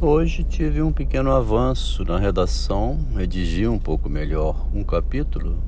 Hoje 0.00 0.44
tive 0.44 0.80
um 0.80 0.92
pequeno 0.92 1.32
avanço 1.32 2.04
na 2.04 2.20
redação, 2.20 3.00
redigi 3.16 3.66
um 3.66 3.80
pouco 3.80 4.08
melhor 4.08 4.68
um 4.72 4.84
capítulo 4.84 5.58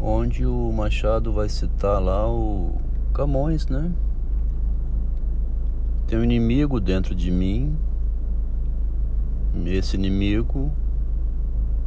onde 0.00 0.46
o 0.46 0.72
Machado 0.72 1.32
vai 1.32 1.48
citar 1.48 2.00
lá 2.00 2.30
o 2.30 2.76
Camões, 3.12 3.66
né? 3.66 3.90
Tem 6.06 6.16
um 6.16 6.22
inimigo 6.22 6.78
dentro 6.78 7.12
de 7.12 7.28
mim. 7.28 7.76
Esse 9.66 9.96
inimigo 9.96 10.70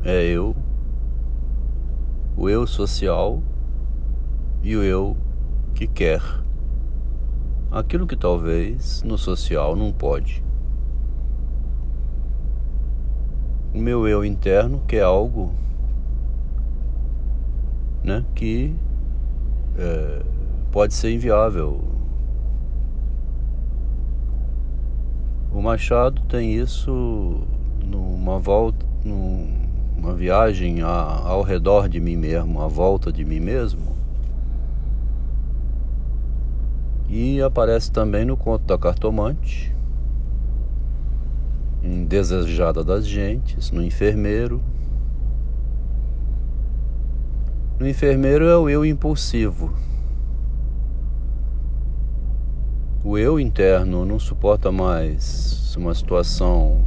é 0.04 0.21
eu, 0.21 0.54
o 2.36 2.49
eu 2.49 2.68
social 2.68 3.41
e 4.61 4.75
o 4.75 4.83
eu 4.83 5.15
que 5.73 5.88
quer 5.88 6.21
aquilo 7.72 8.06
que 8.06 8.18
talvez 8.18 9.02
no 9.04 9.18
social 9.18 9.76
não 9.76 9.92
pode. 9.92 10.44
O 13.74 13.79
meu 13.79 14.06
eu 14.06 14.25
interno 14.25 14.82
quer 14.86 15.04
algo 15.04 15.56
né, 18.04 18.26
que 18.36 18.76
é, 19.78 20.21
pode 20.71 20.93
ser 20.93 21.14
inviável. 21.14 21.82
O 25.54 25.62
Machado 25.62 26.21
tem 26.24 26.54
isso 26.54 27.42
numa 27.86 28.40
volta, 28.40 28.86
numa 29.04 30.14
viagem 30.14 30.82
ao 30.82 31.42
redor 31.42 31.88
de 31.88 32.00
mim 32.00 32.16
mesmo, 32.16 32.62
à 32.62 32.67
volta 32.67 33.12
de 33.12 33.23
mim 33.23 33.40
mesmo. 33.40 33.91
E 37.14 37.42
aparece 37.42 37.92
também 37.92 38.23
no 38.23 38.38
conto 38.38 38.64
da 38.64 38.78
cartomante, 38.78 39.75
em 41.84 42.06
Desejada 42.06 42.86
das 42.86 43.06
Gentes, 43.06 43.70
no 43.70 43.84
enfermeiro. 43.84 44.64
No 47.78 47.86
enfermeiro 47.86 48.45
é 48.45 48.56
o 48.56 48.70
eu 48.70 48.86
impulsivo. 48.86 49.73
O 53.04 53.17
eu 53.17 53.38
interno 53.38 54.06
não 54.06 54.17
suporta 54.17 54.72
mais 54.72 55.76
uma 55.76 55.94
situação 55.94 56.86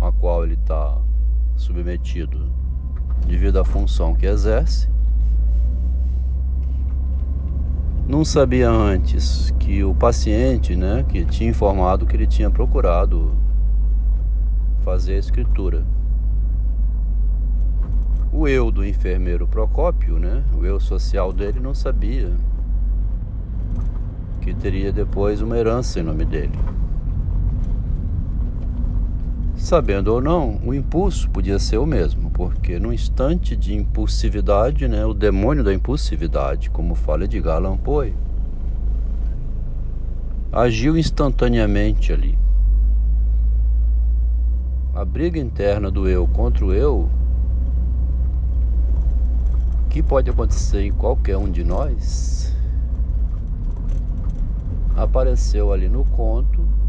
a 0.00 0.10
qual 0.10 0.42
ele 0.42 0.54
está 0.54 0.98
submetido 1.54 2.50
devido 3.24 3.60
à 3.60 3.64
função 3.64 4.16
que 4.16 4.26
exerce 4.26 4.88
não 8.06 8.24
sabia 8.24 8.68
antes 8.70 9.52
que 9.58 9.84
o 9.84 9.94
paciente, 9.94 10.74
né, 10.74 11.04
que 11.08 11.24
tinha 11.24 11.50
informado 11.50 12.06
que 12.06 12.16
ele 12.16 12.26
tinha 12.26 12.50
procurado 12.50 13.32
fazer 14.82 15.14
a 15.14 15.18
escritura. 15.18 15.84
O 18.32 18.48
eu 18.48 18.70
do 18.70 18.84
enfermeiro 18.84 19.46
Procópio, 19.46 20.18
né, 20.18 20.42
o 20.58 20.64
eu 20.64 20.80
social 20.80 21.32
dele 21.32 21.60
não 21.60 21.74
sabia 21.74 22.32
que 24.40 24.52
teria 24.52 24.90
depois 24.92 25.40
uma 25.40 25.56
herança 25.56 26.00
em 26.00 26.02
nome 26.02 26.24
dele. 26.24 26.58
Sabendo 29.62 30.08
ou 30.08 30.20
não, 30.20 30.60
o 30.66 30.74
impulso 30.74 31.30
podia 31.30 31.56
ser 31.56 31.78
o 31.78 31.86
mesmo, 31.86 32.32
porque 32.32 32.80
no 32.80 32.92
instante 32.92 33.56
de 33.56 33.72
impulsividade, 33.72 34.88
né, 34.88 35.06
o 35.06 35.14
demônio 35.14 35.62
da 35.62 35.72
impulsividade, 35.72 36.68
como 36.68 36.96
fala 36.96 37.24
Edgar 37.24 37.58
Allan 37.58 37.76
Poe, 37.76 38.12
agiu 40.52 40.98
instantaneamente 40.98 42.12
ali. 42.12 42.36
A 44.92 45.04
briga 45.04 45.38
interna 45.38 45.92
do 45.92 46.08
eu 46.08 46.26
contra 46.26 46.66
o 46.66 46.74
eu, 46.74 47.08
que 49.88 50.02
pode 50.02 50.28
acontecer 50.28 50.86
em 50.86 50.92
qualquer 50.92 51.36
um 51.36 51.48
de 51.48 51.62
nós, 51.62 52.52
apareceu 54.96 55.72
ali 55.72 55.88
no 55.88 56.04
conto 56.04 56.81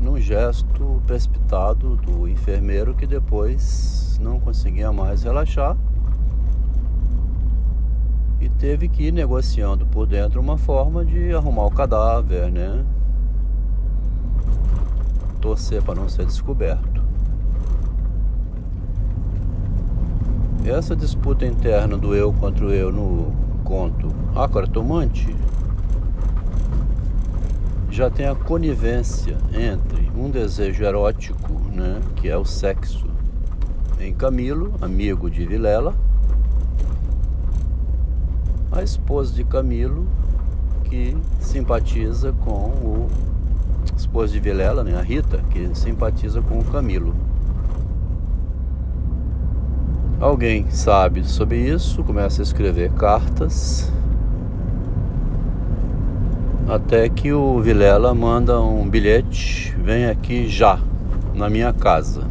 num 0.00 0.18
gesto 0.18 1.02
precipitado 1.06 1.96
do 1.96 2.28
enfermeiro 2.28 2.94
que 2.94 3.06
depois 3.06 4.18
não 4.20 4.38
conseguia 4.38 4.92
mais 4.92 5.22
relaxar 5.22 5.76
e 8.40 8.48
teve 8.48 8.88
que 8.88 9.04
ir 9.04 9.12
negociando 9.12 9.86
por 9.86 10.06
dentro 10.06 10.40
uma 10.40 10.58
forma 10.58 11.04
de 11.04 11.34
arrumar 11.34 11.64
o 11.64 11.70
cadáver, 11.70 12.50
né? 12.50 12.84
Torcer 15.40 15.82
para 15.82 15.94
não 15.94 16.08
ser 16.08 16.26
descoberto. 16.26 17.02
Essa 20.64 20.94
disputa 20.96 21.46
interna 21.46 21.96
do 21.96 22.14
eu 22.14 22.32
contra 22.32 22.66
o 22.66 22.70
eu 22.70 22.90
no 22.90 23.32
conto 23.64 24.08
A 24.34 24.48
Cartomante 24.48 25.34
já 27.94 28.10
tem 28.10 28.26
a 28.26 28.34
conivência 28.34 29.38
entre 29.52 30.10
um 30.16 30.28
desejo 30.28 30.82
erótico, 30.82 31.52
né, 31.72 32.00
que 32.16 32.28
é 32.28 32.36
o 32.36 32.44
sexo, 32.44 33.06
em 34.00 34.12
Camilo, 34.12 34.74
amigo 34.80 35.30
de 35.30 35.46
Vilela, 35.46 35.94
a 38.72 38.82
esposa 38.82 39.32
de 39.32 39.44
Camilo, 39.44 40.08
que 40.82 41.16
simpatiza 41.38 42.32
com 42.32 42.50
o 42.50 43.08
esposa 43.96 44.32
de 44.32 44.40
Vilela, 44.40 44.82
né, 44.82 44.98
a 44.98 45.02
Rita, 45.02 45.38
que 45.50 45.70
simpatiza 45.72 46.42
com 46.42 46.58
o 46.58 46.64
Camilo. 46.64 47.14
Alguém 50.18 50.68
sabe 50.68 51.22
sobre 51.22 51.58
isso, 51.58 52.02
começa 52.02 52.42
a 52.42 52.44
escrever 52.44 52.90
cartas 52.94 53.92
até 56.68 57.08
que 57.08 57.32
o 57.32 57.60
Vilela 57.60 58.14
manda 58.14 58.60
um 58.60 58.88
bilhete, 58.88 59.74
vem 59.78 60.06
aqui 60.06 60.48
já, 60.48 60.78
na 61.34 61.50
minha 61.50 61.72
casa. 61.72 62.22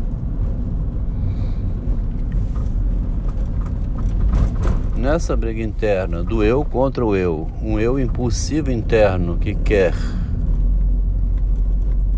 Nessa 4.97 5.35
briga 5.35 5.61
interna 5.61 6.23
do 6.23 6.43
eu 6.43 6.63
contra 6.63 7.05
o 7.05 7.15
eu, 7.15 7.47
um 7.61 7.79
eu 7.79 7.99
impulsivo 7.99 8.71
interno 8.71 9.37
que 9.37 9.53
quer 9.53 9.93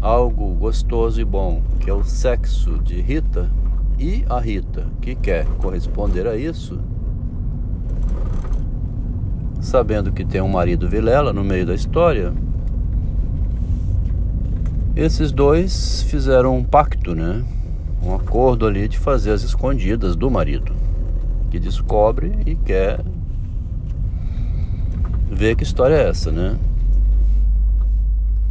algo 0.02 0.53
gostoso 0.53 1.20
e 1.20 1.26
bom, 1.26 1.64
que 1.80 1.90
é 1.90 1.94
o 1.94 2.03
sexo 2.03 2.78
de 2.78 3.02
Rita, 3.02 3.50
e 3.97 4.24
a 4.30 4.40
Rita 4.40 4.86
que 5.02 5.16
quer 5.16 5.46
corresponder 5.58 6.28
a 6.28 6.36
isso, 6.36 6.80
sabendo 9.66 10.12
que 10.12 10.24
tem 10.24 10.42
um 10.42 10.48
marido 10.48 10.88
Vilela 10.88 11.34
no 11.34 11.44
meio 11.44 11.66
da 11.66 11.74
história, 11.74 12.31
esses 14.96 15.31
dois 15.31 16.03
fizeram 16.03 16.56
um 16.56 16.64
pacto, 16.64 17.16
né? 17.16 17.44
Um 18.02 18.14
acordo 18.14 18.68
ali 18.68 18.88
de 18.88 19.00
fazer 19.00 19.31
as 19.31 19.42
escondidas 19.42 20.16
do 20.16 20.30
marido, 20.30 20.74
que 21.50 21.59
descobre 21.59 22.31
e 22.46 22.56
quer 22.56 23.03
ver 25.31 25.56
que 25.56 25.64
história 25.64 25.96
é 25.96 26.09
essa, 26.09 26.32
né? 26.32 26.58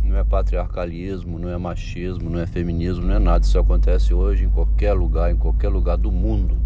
Não 0.03 0.19
é 0.19 0.25
patriarcalismo, 0.25 1.39
não 1.39 1.49
é 1.49 1.57
machismo, 1.57 2.29
não 2.29 2.41
é 2.41 2.47
feminismo, 2.47 3.07
não 3.07 3.15
é 3.15 3.19
nada. 3.19 3.45
Isso 3.45 3.59
acontece 3.59 4.13
hoje 4.13 4.45
em 4.45 4.51
qualquer 4.51 4.93
lugar, 4.93 5.33
em 5.33 5.37
qualquer 5.37 5.69
lugar 5.69 5.97
do 5.97 6.11
mundo 6.11 6.64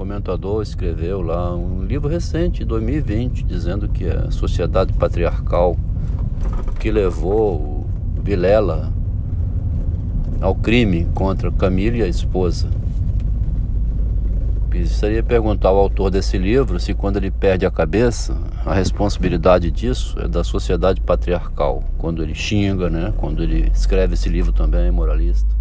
comentador 0.00 0.62
escreveu 0.62 1.20
lá 1.20 1.54
um 1.54 1.84
livro 1.84 2.08
recente, 2.08 2.64
2020, 2.64 3.44
dizendo 3.44 3.86
que 3.86 4.06
a 4.08 4.30
sociedade 4.30 4.94
patriarcal 4.94 5.76
que 6.78 6.90
levou 6.90 7.86
Vilela 8.22 8.90
ao 10.40 10.54
crime 10.54 11.06
contra 11.14 11.52
Camila 11.52 11.98
e 11.98 12.02
a 12.02 12.08
esposa. 12.08 12.70
Precisaria 14.70 15.22
perguntar 15.22 15.68
ao 15.68 15.76
autor 15.76 16.10
desse 16.10 16.38
livro 16.38 16.80
se 16.80 16.94
quando 16.94 17.18
ele 17.18 17.30
perde 17.30 17.66
a 17.66 17.70
cabeça, 17.70 18.34
a 18.64 18.72
responsabilidade 18.72 19.70
disso 19.70 20.18
é 20.18 20.26
da 20.26 20.42
sociedade 20.42 20.98
patriarcal, 21.02 21.84
quando 21.98 22.22
ele 22.22 22.34
xinga, 22.34 22.88
né? 22.88 23.12
Quando 23.18 23.42
ele 23.42 23.70
escreve 23.70 24.14
esse 24.14 24.30
livro 24.30 24.50
também 24.50 24.86
é 24.86 24.90
moralista. 24.90 25.59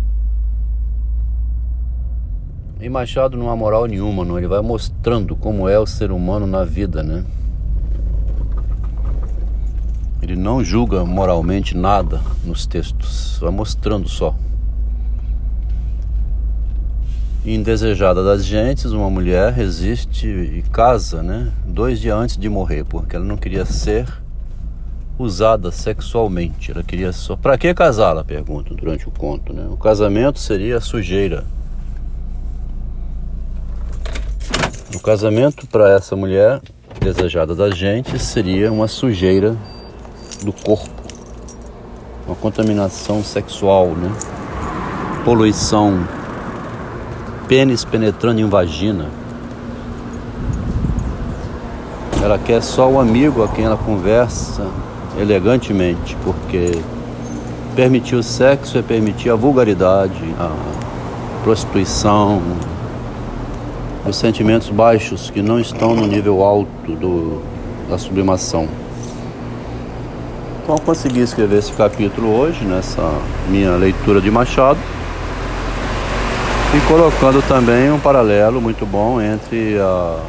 E 2.82 2.88
Machado 2.88 3.38
não 3.38 3.50
há 3.50 3.56
moral 3.58 3.86
nenhuma, 3.88 4.24
não. 4.24 4.38
Ele 4.38 4.48
vai 4.48 4.62
mostrando 4.62 5.36
como 5.36 5.68
é 5.68 5.78
o 5.78 5.86
ser 5.86 6.12
humano 6.12 6.48
na 6.48 6.64
vida, 6.64 7.04
né? 7.04 7.26
Ele 10.22 10.36
não 10.36 10.64
julga 10.64 11.04
moralmente 11.04 11.76
nada 11.76 12.22
nos 12.46 12.66
textos, 12.66 13.38
vai 13.42 13.52
mostrando 13.52 14.08
só. 14.08 14.34
Indesejada 17.46 18.24
das 18.24 18.46
gentes, 18.46 18.92
uma 18.92 19.10
mulher 19.10 19.52
resiste 19.52 20.28
e 20.28 20.62
casa, 20.72 21.22
né? 21.22 21.52
Dois 21.66 22.00
dias 22.00 22.18
antes 22.18 22.38
de 22.38 22.48
morrer, 22.48 22.86
porque 22.86 23.16
ela 23.16 23.26
não 23.26 23.38
queria 23.38 23.66
ser 23.66 24.08
usada 25.18 25.72
sexualmente. 25.72 26.72
Ela 26.72 26.84
queria 26.84 27.12
só. 27.12 27.36
Para 27.36 27.58
que 27.58 27.74
casar? 27.74 28.12
Ela 28.12 28.24
pergunta 28.24 28.74
durante 28.74 29.08
o 29.08 29.12
conto. 29.12 29.52
Né? 29.52 29.68
O 29.70 29.78
casamento 29.78 30.40
seria 30.40 30.80
sujeira. 30.80 31.44
O 35.00 35.02
casamento 35.02 35.66
para 35.66 35.94
essa 35.94 36.14
mulher 36.14 36.60
desejada 37.00 37.56
da 37.56 37.72
gente 37.72 38.20
seria 38.20 38.70
uma 38.70 38.86
sujeira 38.86 39.56
do 40.44 40.52
corpo, 40.52 40.90
uma 42.28 42.36
contaminação 42.36 43.24
sexual, 43.24 43.88
né? 43.88 44.12
Poluição, 45.24 46.06
pênis 47.48 47.86
penetrando 47.86 48.42
em 48.42 48.50
vagina. 48.50 49.06
Ela 52.22 52.38
quer 52.38 52.62
só 52.62 52.90
o 52.90 53.00
amigo 53.00 53.42
a 53.42 53.48
quem 53.48 53.64
ela 53.64 53.78
conversa 53.78 54.68
elegantemente, 55.18 56.18
porque 56.26 56.78
permitir 57.74 58.16
o 58.16 58.22
sexo 58.22 58.78
é 58.78 58.82
permitir 58.82 59.30
a 59.30 59.36
vulgaridade, 59.36 60.36
a 60.38 60.52
prostituição, 61.46 62.42
os 64.10 64.18
sentimentos 64.18 64.70
baixos 64.70 65.30
que 65.30 65.42
não 65.42 65.60
estão 65.60 65.96
no 65.96 66.08
nível 66.08 66.44
alto 66.44 66.92
do, 66.96 67.42
da 67.90 67.98
sublimação. 67.98 68.68
Então 70.64 70.78
consegui 70.80 71.22
escrever 71.22 71.60
esse 71.60 71.72
capítulo 71.74 72.36
hoje, 72.36 72.66
nessa 72.66 73.02
minha 73.48 73.76
leitura 73.76 74.20
de 74.20 74.30
Machado, 74.30 74.80
e 76.76 76.88
colocando 76.88 77.42
também 77.48 77.92
um 77.92 78.00
paralelo 78.00 78.62
muito 78.62 78.86
bom 78.86 79.20
entre 79.22 79.80
a, 79.80 80.20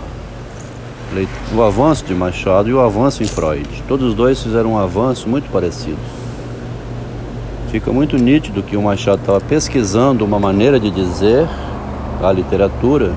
o 1.55 1.63
avanço 1.63 2.05
de 2.05 2.15
Machado 2.15 2.69
e 2.69 2.73
o 2.73 2.81
avanço 2.81 3.23
em 3.23 3.27
Freud. 3.27 3.69
Todos 3.89 4.09
os 4.09 4.15
dois 4.15 4.43
fizeram 4.43 4.73
um 4.73 4.79
avanço 4.79 5.29
muito 5.29 5.51
parecido. 5.51 5.99
Fica 7.71 7.93
muito 7.93 8.17
nítido 8.17 8.63
que 8.63 8.77
o 8.77 8.83
Machado 8.83 9.21
estava 9.21 9.41
pesquisando 9.41 10.25
uma 10.25 10.39
maneira 10.39 10.81
de 10.81 10.91
dizer 10.91 11.47
a 12.23 12.33
literatura 12.33 13.13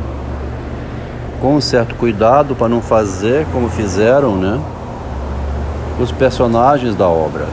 com 1.43 1.57
um 1.57 1.59
certo 1.59 1.95
cuidado 1.95 2.55
para 2.55 2.69
não 2.69 2.81
fazer 2.81 3.45
como 3.51 3.67
fizeram, 3.67 4.37
né? 4.37 4.61
Os 5.99 6.09
personagens 6.09 6.95
da 6.95 7.09
obra. 7.09 7.47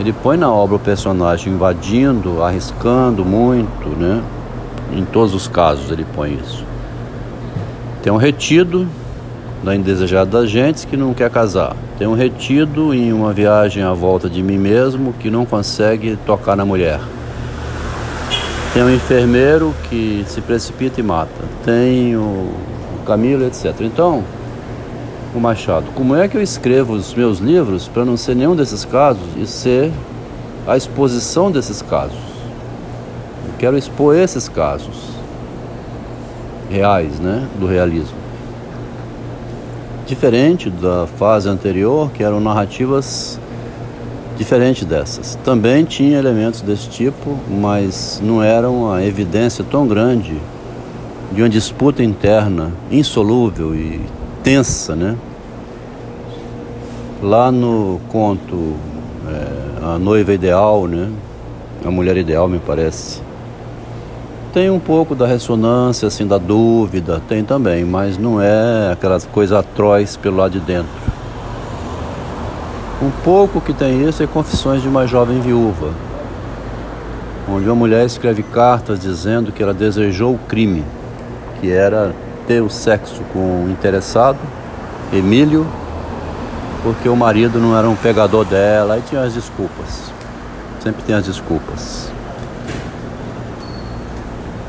Ele 0.00 0.12
põe 0.12 0.36
na 0.36 0.52
obra 0.52 0.74
o 0.74 0.80
personagem 0.80 1.52
invadindo, 1.52 2.42
arriscando 2.42 3.24
muito, 3.24 3.90
né? 3.90 4.20
Em 4.92 5.04
todos 5.04 5.32
os 5.32 5.46
casos 5.46 5.92
ele 5.92 6.04
põe 6.16 6.34
isso. 6.34 6.64
Tem 8.02 8.12
um 8.12 8.16
retido 8.16 8.88
da 9.62 9.76
indesejada 9.76 10.40
das 10.40 10.50
gentes 10.50 10.84
que 10.84 10.96
não 10.96 11.14
quer 11.14 11.30
casar. 11.30 11.76
Tem 12.00 12.08
um 12.08 12.14
retido 12.14 12.92
em 12.92 13.12
uma 13.12 13.32
viagem 13.32 13.84
à 13.84 13.92
volta 13.92 14.28
de 14.28 14.42
mim 14.42 14.58
mesmo 14.58 15.12
que 15.20 15.30
não 15.30 15.46
consegue 15.46 16.18
tocar 16.26 16.56
na 16.56 16.64
mulher. 16.64 16.98
Tem 18.74 18.82
um 18.82 18.94
enfermeiro 18.94 19.74
que 19.88 20.24
se 20.26 20.40
precipita 20.40 21.00
e 21.00 21.02
mata. 21.02 21.30
Tem 21.64 22.16
o 22.16 22.50
Camilo, 23.06 23.44
etc. 23.44 23.74
Então, 23.80 24.22
o 25.34 25.40
Machado, 25.40 25.86
como 25.94 26.14
é 26.14 26.28
que 26.28 26.36
eu 26.36 26.42
escrevo 26.42 26.92
os 26.92 27.14
meus 27.14 27.38
livros 27.38 27.88
para 27.88 28.04
não 28.04 28.16
ser 28.16 28.36
nenhum 28.36 28.54
desses 28.54 28.84
casos 28.84 29.26
e 29.36 29.46
ser 29.46 29.90
a 30.66 30.76
exposição 30.76 31.50
desses 31.50 31.80
casos? 31.80 32.18
Eu 33.46 33.54
quero 33.58 33.78
expor 33.78 34.14
esses 34.14 34.48
casos 34.48 35.18
reais, 36.70 37.18
né, 37.18 37.48
do 37.58 37.66
realismo. 37.66 38.16
Diferente 40.06 40.70
da 40.70 41.06
fase 41.18 41.48
anterior, 41.48 42.10
que 42.12 42.22
eram 42.22 42.40
narrativas 42.40 43.40
diferente 44.38 44.84
dessas. 44.84 45.36
Também 45.44 45.84
tinha 45.84 46.16
elementos 46.16 46.62
desse 46.62 46.88
tipo, 46.88 47.36
mas 47.50 48.20
não 48.22 48.42
era 48.42 48.70
uma 48.70 49.04
evidência 49.04 49.64
tão 49.68 49.86
grande 49.86 50.40
de 51.32 51.42
uma 51.42 51.48
disputa 51.48 52.02
interna 52.02 52.72
insolúvel 52.90 53.74
e 53.74 54.00
tensa, 54.42 54.94
né? 54.94 55.16
Lá 57.20 57.50
no 57.50 58.00
conto 58.08 58.74
é, 59.28 59.94
A 59.94 59.98
Noiva 59.98 60.32
Ideal, 60.32 60.86
né? 60.86 61.10
A 61.84 61.90
Mulher 61.90 62.16
Ideal, 62.16 62.48
me 62.48 62.60
parece. 62.60 63.20
Tem 64.52 64.70
um 64.70 64.78
pouco 64.78 65.14
da 65.14 65.26
ressonância, 65.26 66.08
assim, 66.08 66.26
da 66.26 66.38
dúvida, 66.38 67.20
tem 67.28 67.44
também, 67.44 67.84
mas 67.84 68.16
não 68.16 68.40
é 68.40 68.92
aquelas 68.92 69.26
coisas 69.26 69.58
atroz 69.58 70.16
pelo 70.16 70.36
lado 70.36 70.52
de 70.52 70.60
dentro. 70.60 70.88
Um 73.00 73.10
pouco 73.22 73.60
que 73.60 73.72
tem 73.72 74.08
isso 74.08 74.24
é 74.24 74.26
Confissões 74.26 74.82
de 74.82 74.88
uma 74.88 75.06
Jovem 75.06 75.40
Viúva, 75.40 75.92
onde 77.48 77.64
uma 77.64 77.76
mulher 77.76 78.04
escreve 78.04 78.42
cartas 78.42 78.98
dizendo 78.98 79.52
que 79.52 79.62
ela 79.62 79.72
desejou 79.72 80.34
o 80.34 80.38
crime, 80.38 80.84
que 81.60 81.70
era 81.70 82.12
ter 82.48 82.60
o 82.60 82.68
sexo 82.68 83.22
com 83.32 83.66
o 83.66 83.70
interessado, 83.70 84.38
Emílio, 85.12 85.64
porque 86.82 87.08
o 87.08 87.14
marido 87.14 87.60
não 87.60 87.78
era 87.78 87.88
um 87.88 87.94
pegador 87.94 88.44
dela, 88.44 88.98
e 88.98 89.02
tinha 89.02 89.22
as 89.22 89.32
desculpas. 89.32 90.10
Sempre 90.80 91.04
tem 91.04 91.14
as 91.14 91.24
desculpas. 91.24 92.10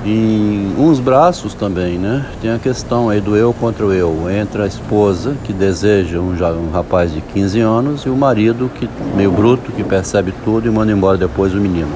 Em 0.05 0.75
uns 0.77 0.97
braços 0.97 1.53
também, 1.53 1.97
né? 1.97 2.25
Tem 2.41 2.51
a 2.51 2.57
questão 2.57 3.09
aí 3.09 3.19
do 3.19 3.35
eu 3.35 3.51
contra 3.51 3.85
o 3.85 3.91
eu, 3.91 4.29
entre 4.31 4.61
a 4.61 4.65
esposa 4.65 5.35
que 5.43 5.51
deseja 5.51 6.19
um, 6.19 6.31
um 6.31 6.71
rapaz 6.71 7.11
de 7.11 7.19
15 7.19 7.59
anos 7.59 8.01
e 8.03 8.09
o 8.09 8.15
marido 8.15 8.71
que 8.73 8.89
meio 9.13 9.29
bruto 9.29 9.73
que 9.73 9.83
percebe 9.83 10.33
tudo 10.45 10.67
e 10.67 10.71
manda 10.71 10.93
embora 10.93 11.17
depois 11.17 11.53
o 11.53 11.57
menino. 11.57 11.91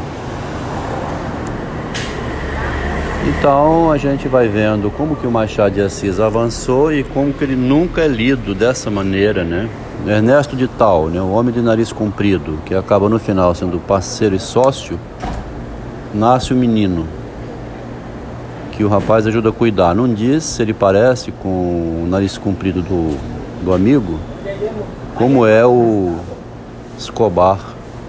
Então 3.26 3.90
a 3.90 3.98
gente 3.98 4.28
vai 4.28 4.50
vendo 4.50 4.92
como 4.92 5.16
que 5.16 5.26
o 5.26 5.32
Machado 5.32 5.76
de 5.76 5.82
Assis 5.82 6.20
avançou 6.20 6.92
e 6.92 7.06
como 7.06 7.32
que 7.32 7.42
ele 7.46 7.56
nunca 7.56 8.02
é 8.02 8.08
lido 8.08 8.54
dessa 8.54 8.92
maneira, 8.92 9.46
né? 9.46 9.70
Ernesto 10.06 10.58
de 10.58 10.68
Tal, 10.68 11.08
né, 11.08 11.22
o 11.22 11.30
homem 11.30 11.54
de 11.54 11.62
nariz 11.62 11.94
comprido, 11.94 12.60
que 12.66 12.76
acaba 12.76 13.08
no 13.08 13.18
final 13.18 13.56
sendo 13.56 13.80
parceiro 13.80 14.36
e 14.36 14.40
sócio, 14.40 15.00
nasce 16.14 16.52
o 16.52 16.58
menino 16.58 17.23
o 18.83 18.89
rapaz 18.89 19.25
ajuda 19.27 19.50
a 19.50 19.51
cuidar. 19.51 19.95
Não 19.95 20.12
diz 20.12 20.44
se 20.44 20.62
ele 20.62 20.74
parece 20.74 21.31
com 21.31 21.50
o 22.03 22.07
nariz 22.07 22.38
comprido 22.38 22.81
do, 22.81 23.18
do 23.63 23.74
amigo, 23.74 24.19
como 25.15 25.45
é 25.45 25.65
o 25.65 26.15
Escobar 26.97 27.59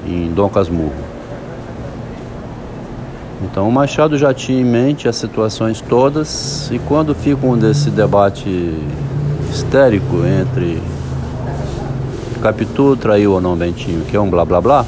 em 0.06 0.30
Dom 0.32 0.48
Casmurro. 0.48 0.92
Então 3.42 3.68
o 3.68 3.72
Machado 3.72 4.16
já 4.16 4.32
tinha 4.32 4.60
em 4.60 4.64
mente 4.64 5.08
as 5.08 5.16
situações 5.16 5.80
todas 5.80 6.70
e 6.70 6.78
quando 6.78 7.14
fica 7.14 7.46
um 7.46 7.56
desse 7.56 7.90
debate 7.90 8.74
histérico 9.50 10.24
entre 10.24 10.80
Capitu 12.44 12.94
traiu 12.94 13.32
ou 13.32 13.40
não 13.40 13.56
Bentinho, 13.56 14.04
que 14.04 14.14
é 14.14 14.20
um 14.20 14.28
blá 14.28 14.44
blá 14.44 14.60
blá, 14.60 14.86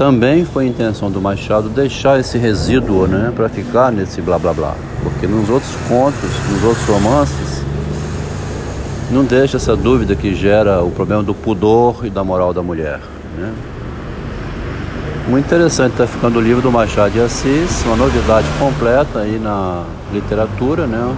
também 0.00 0.46
foi 0.46 0.64
a 0.64 0.66
intenção 0.66 1.10
do 1.10 1.20
Machado 1.20 1.68
deixar 1.68 2.18
esse 2.18 2.38
resíduo, 2.38 3.06
né, 3.06 3.30
para 3.36 3.50
ficar 3.50 3.92
nesse 3.92 4.22
blá 4.22 4.38
blá 4.38 4.54
blá, 4.54 4.74
porque 5.02 5.26
nos 5.26 5.50
outros 5.50 5.70
contos, 5.86 6.30
nos 6.50 6.64
outros 6.64 6.86
romances, 6.86 7.62
não 9.10 9.24
deixa 9.24 9.58
essa 9.58 9.76
dúvida 9.76 10.16
que 10.16 10.34
gera 10.34 10.82
o 10.82 10.90
problema 10.90 11.22
do 11.22 11.34
pudor 11.34 12.06
e 12.06 12.08
da 12.08 12.24
moral 12.24 12.54
da 12.54 12.62
mulher, 12.62 12.98
né? 13.36 13.52
Muito 15.28 15.44
interessante 15.44 15.92
está 15.92 16.06
ficando 16.06 16.38
o 16.38 16.42
livro 16.42 16.62
do 16.62 16.72
Machado 16.72 17.10
de 17.10 17.20
Assis, 17.20 17.84
uma 17.84 17.96
novidade 17.96 18.46
completa 18.58 19.18
aí 19.18 19.38
na 19.38 19.84
literatura, 20.14 20.86
né? 20.86 21.14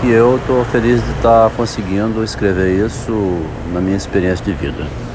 Que 0.00 0.08
eu 0.08 0.38
estou 0.38 0.64
feliz 0.64 1.04
de 1.04 1.10
estar 1.10 1.50
tá 1.50 1.54
conseguindo 1.54 2.24
escrever 2.24 2.86
isso 2.86 3.12
na 3.74 3.82
minha 3.82 3.98
experiência 3.98 4.42
de 4.42 4.52
vida. 4.52 5.05